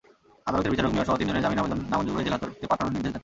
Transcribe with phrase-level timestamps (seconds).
[0.49, 3.19] আদালতের বিচারক মেয়রসহ তিনজনের জামিন আবেদন নামঞ্জুর করে জেলহাজতে পাঠানোর নির্দেশ দেন।